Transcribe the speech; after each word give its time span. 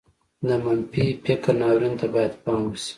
د 0.47 0.49
منفي 0.63 1.05
فکر 1.25 1.53
ناورين 1.59 1.93
ته 1.99 2.07
بايد 2.13 2.33
پام 2.43 2.61
وشي. 2.67 2.89